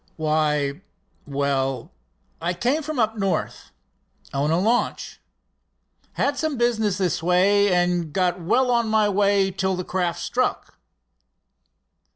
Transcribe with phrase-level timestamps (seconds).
[0.15, 0.81] "Why
[1.27, 1.91] well,
[2.41, 3.69] I came from up north.
[4.33, 5.21] Own a launch.
[6.13, 10.79] Had some business this way, and got well on my way till the craft struck."